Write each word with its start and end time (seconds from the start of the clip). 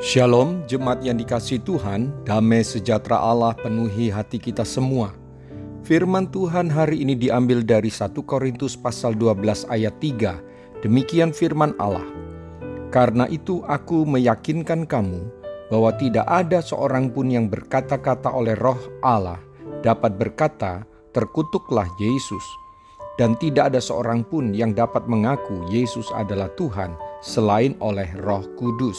Shalom, 0.00 0.64
jemaat 0.64 1.04
yang 1.04 1.20
dikasih 1.20 1.60
Tuhan, 1.60 2.08
damai 2.24 2.64
sejahtera 2.64 3.20
Allah 3.20 3.52
penuhi 3.52 4.08
hati 4.08 4.40
kita 4.40 4.64
semua. 4.64 5.12
Firman 5.84 6.24
Tuhan 6.32 6.72
hari 6.72 7.04
ini 7.04 7.12
diambil 7.12 7.60
dari 7.60 7.92
1 7.92 8.16
Korintus 8.24 8.80
pasal 8.80 9.12
12 9.12 9.68
ayat 9.68 9.92
3. 10.00 10.80
Demikian 10.80 11.36
firman 11.36 11.76
Allah. 11.76 12.08
Karena 12.88 13.28
itu 13.28 13.60
aku 13.68 14.08
meyakinkan 14.08 14.88
kamu 14.88 15.20
bahwa 15.68 15.92
tidak 16.00 16.24
ada 16.32 16.64
seorang 16.64 17.12
pun 17.12 17.28
yang 17.28 17.52
berkata-kata 17.52 18.32
oleh 18.32 18.56
roh 18.56 18.80
Allah 19.04 19.36
dapat 19.84 20.16
berkata, 20.16 20.80
terkutuklah 21.12 21.84
Yesus. 22.00 22.46
Dan 23.20 23.36
tidak 23.36 23.76
ada 23.76 23.84
seorang 23.84 24.24
pun 24.24 24.56
yang 24.56 24.72
dapat 24.72 25.04
mengaku 25.04 25.60
Yesus 25.68 26.08
adalah 26.16 26.48
Tuhan 26.56 26.96
selain 27.20 27.76
oleh 27.84 28.08
roh 28.24 28.48
kudus. 28.56 28.96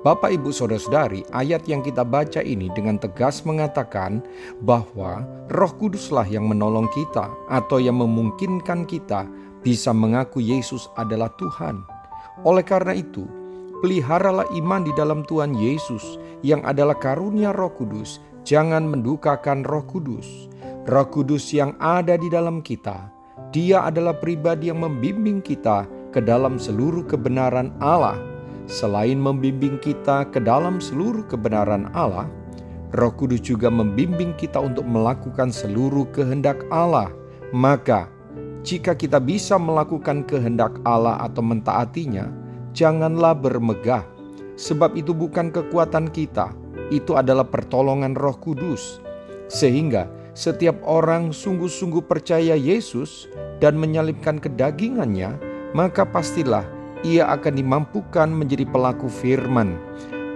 Bapak, 0.00 0.32
ibu, 0.32 0.48
saudara-saudari, 0.48 1.28
ayat 1.28 1.68
yang 1.68 1.84
kita 1.84 2.00
baca 2.08 2.40
ini 2.40 2.72
dengan 2.72 2.96
tegas 2.96 3.44
mengatakan 3.44 4.24
bahwa 4.64 5.28
Roh 5.52 5.76
Kuduslah 5.76 6.24
yang 6.24 6.48
menolong 6.48 6.88
kita 6.96 7.28
atau 7.52 7.76
yang 7.76 8.00
memungkinkan 8.00 8.88
kita 8.88 9.28
bisa 9.60 9.92
mengaku 9.92 10.40
Yesus 10.40 10.88
adalah 10.96 11.28
Tuhan. 11.36 11.84
Oleh 12.48 12.64
karena 12.64 12.96
itu, 12.96 13.28
peliharalah 13.84 14.48
iman 14.56 14.88
di 14.88 14.92
dalam 14.96 15.20
Tuhan 15.28 15.52
Yesus 15.52 16.16
yang 16.40 16.64
adalah 16.64 16.96
karunia 16.96 17.52
Roh 17.52 17.76
Kudus. 17.76 18.24
Jangan 18.48 18.88
mendukakan 18.88 19.68
Roh 19.68 19.84
Kudus. 19.84 20.48
Roh 20.88 21.08
Kudus 21.12 21.52
yang 21.52 21.76
ada 21.76 22.16
di 22.16 22.32
dalam 22.32 22.64
kita, 22.64 23.12
Dia 23.52 23.84
adalah 23.84 24.16
pribadi 24.16 24.72
yang 24.72 24.80
membimbing 24.80 25.44
kita 25.44 25.84
ke 26.08 26.24
dalam 26.24 26.56
seluruh 26.56 27.04
kebenaran 27.04 27.74
Allah 27.84 28.29
Selain 28.70 29.18
membimbing 29.18 29.82
kita 29.82 30.30
ke 30.30 30.38
dalam 30.38 30.78
seluruh 30.78 31.26
kebenaran 31.26 31.90
Allah, 31.90 32.30
Roh 32.94 33.10
Kudus 33.10 33.42
juga 33.42 33.66
membimbing 33.66 34.30
kita 34.38 34.62
untuk 34.62 34.86
melakukan 34.86 35.50
seluruh 35.50 36.06
kehendak 36.14 36.62
Allah. 36.70 37.10
Maka, 37.50 38.06
jika 38.62 38.94
kita 38.94 39.18
bisa 39.18 39.58
melakukan 39.58 40.22
kehendak 40.22 40.78
Allah 40.86 41.18
atau 41.18 41.42
mentaatinya, 41.42 42.30
janganlah 42.70 43.34
bermegah, 43.34 44.06
sebab 44.54 44.94
itu 44.94 45.10
bukan 45.10 45.50
kekuatan 45.50 46.06
kita, 46.06 46.54
itu 46.94 47.18
adalah 47.18 47.50
pertolongan 47.50 48.14
Roh 48.14 48.38
Kudus, 48.38 49.02
sehingga 49.50 50.06
setiap 50.38 50.78
orang 50.86 51.34
sungguh-sungguh 51.34 52.06
percaya 52.06 52.54
Yesus 52.54 53.26
dan 53.58 53.74
menyalibkan 53.82 54.38
kedagingannya, 54.38 55.34
maka 55.74 56.06
pastilah 56.06 56.62
ia 57.06 57.28
akan 57.32 57.56
dimampukan 57.56 58.28
menjadi 58.28 58.68
pelaku 58.68 59.08
firman. 59.08 59.76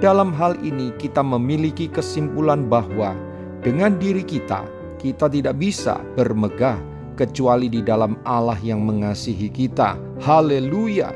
Dalam 0.03 0.35
hal 0.35 0.59
ini, 0.61 0.93
kita 1.01 1.23
memiliki 1.25 1.89
kesimpulan 1.89 2.67
bahwa 2.69 3.17
dengan 3.65 3.97
diri 3.97 4.21
kita, 4.21 4.67
kita 5.01 5.29
tidak 5.33 5.57
bisa 5.57 6.01
bermegah 6.17 6.77
kecuali 7.15 7.71
di 7.71 7.81
dalam 7.81 8.19
Allah 8.27 8.59
yang 8.61 8.83
mengasihi 8.85 9.49
kita. 9.49 9.97
Haleluya! 10.21 11.15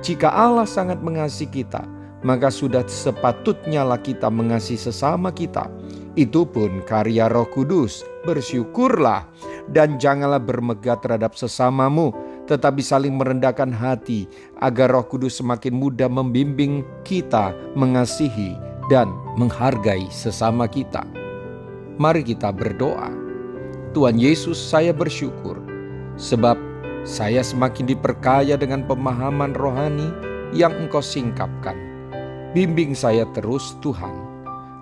Jika 0.00 0.30
Allah 0.32 0.66
sangat 0.66 0.98
mengasihi 1.02 1.62
kita, 1.62 1.84
maka 2.22 2.50
sudah 2.50 2.86
sepatutnya 2.86 3.82
lah 3.82 3.98
kita 3.98 4.30
mengasihi 4.30 4.78
sesama 4.78 5.34
kita. 5.34 5.66
Itu 6.14 6.46
pun 6.46 6.82
karya 6.86 7.26
Roh 7.30 7.46
Kudus. 7.50 8.06
Bersyukurlah 8.22 9.26
dan 9.74 9.98
janganlah 9.98 10.38
bermegah 10.38 10.94
terhadap 11.02 11.34
sesamamu, 11.34 12.14
tetapi 12.52 12.84
saling 12.84 13.16
merendahkan 13.16 13.72
hati 13.72 14.28
agar 14.60 14.92
Roh 14.92 15.08
Kudus 15.08 15.40
semakin 15.40 15.72
mudah 15.72 16.12
membimbing 16.12 16.84
kita 17.00 17.56
mengasihi 17.72 18.52
dan 18.92 19.08
menghargai 19.40 20.04
sesama 20.12 20.68
kita. 20.68 21.00
Mari 21.96 22.20
kita 22.20 22.52
berdoa. 22.52 23.08
Tuhan 23.96 24.20
Yesus, 24.20 24.60
saya 24.60 24.92
bersyukur 24.92 25.56
sebab 26.20 26.60
saya 27.08 27.40
semakin 27.40 27.88
diperkaya 27.88 28.60
dengan 28.60 28.84
pemahaman 28.84 29.56
rohani 29.56 30.12
yang 30.52 30.76
Engkau 30.76 31.00
singkapkan. 31.00 31.76
Bimbing 32.52 32.92
saya 32.92 33.24
terus, 33.32 33.72
Tuhan, 33.80 34.12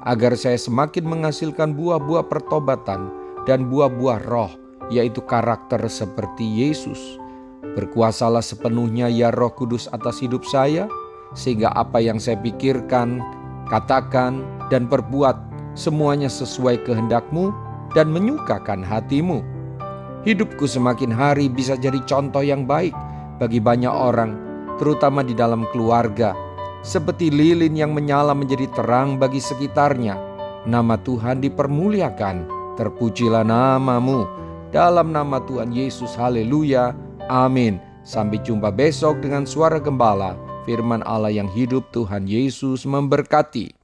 agar 0.02 0.34
saya 0.34 0.58
semakin 0.58 1.06
menghasilkan 1.06 1.78
buah-buah 1.78 2.26
pertobatan 2.26 3.14
dan 3.46 3.70
buah-buah 3.70 4.26
roh, 4.26 4.50
yaitu 4.90 5.22
karakter 5.22 5.78
seperti 5.86 6.42
Yesus 6.42 7.20
Berkuasalah 7.60 8.40
sepenuhnya 8.40 9.06
ya 9.12 9.28
roh 9.30 9.52
kudus 9.52 9.86
atas 9.92 10.18
hidup 10.24 10.42
saya, 10.48 10.88
sehingga 11.36 11.70
apa 11.76 12.00
yang 12.02 12.18
saya 12.18 12.40
pikirkan, 12.40 13.20
katakan, 13.70 14.42
dan 14.72 14.90
perbuat 14.90 15.36
semuanya 15.78 16.26
sesuai 16.26 16.82
kehendakmu 16.82 17.54
dan 17.94 18.10
menyukakan 18.10 18.82
hatimu. 18.82 19.44
Hidupku 20.26 20.68
semakin 20.68 21.12
hari 21.12 21.48
bisa 21.48 21.78
jadi 21.78 22.00
contoh 22.04 22.44
yang 22.44 22.68
baik 22.68 22.92
bagi 23.40 23.62
banyak 23.62 23.92
orang, 23.92 24.36
terutama 24.76 25.24
di 25.24 25.32
dalam 25.32 25.64
keluarga, 25.72 26.36
seperti 26.84 27.32
lilin 27.32 27.76
yang 27.76 27.92
menyala 27.92 28.36
menjadi 28.36 28.68
terang 28.76 29.16
bagi 29.16 29.40
sekitarnya. 29.40 30.16
Nama 30.68 31.00
Tuhan 31.00 31.40
dipermuliakan, 31.40 32.36
terpujilah 32.76 33.44
namamu. 33.44 34.28
Dalam 34.70 35.08
nama 35.12 35.40
Tuhan 35.44 35.72
Yesus, 35.72 36.12
haleluya. 36.20 36.92
Amin. 37.30 37.78
Sampai 38.02 38.42
jumpa 38.42 38.74
besok 38.74 39.22
dengan 39.22 39.46
suara 39.46 39.78
gembala, 39.78 40.34
firman 40.66 41.06
Allah 41.06 41.30
yang 41.30 41.46
hidup 41.46 41.86
Tuhan 41.94 42.26
Yesus 42.26 42.82
memberkati. 42.82 43.79